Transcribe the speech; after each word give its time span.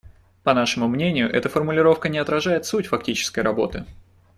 По 0.43 0.55
нашему 0.55 0.87
мнению, 0.87 1.31
эта 1.31 1.47
формулировка 1.47 2.09
не 2.09 2.17
отражает 2.17 2.65
суть 2.65 2.87
фактической 2.87 3.41
работы. 3.41 3.85